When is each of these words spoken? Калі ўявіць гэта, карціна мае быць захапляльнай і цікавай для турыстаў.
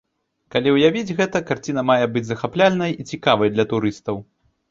Калі 0.53 0.69
ўявіць 0.75 1.15
гэта, 1.19 1.41
карціна 1.49 1.83
мае 1.91 2.07
быць 2.15 2.25
захапляльнай 2.29 2.91
і 3.03 3.07
цікавай 3.13 3.53
для 3.59 3.65
турыстаў. 3.75 4.15